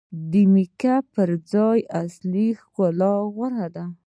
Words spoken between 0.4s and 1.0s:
میک